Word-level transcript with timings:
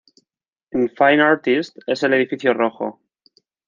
En 0.71 0.87
Fine 0.89 1.21
Artist, 1.21 1.77
es 1.85 2.01
el 2.01 2.15
edificio 2.15 2.55
rojo. 2.55 3.03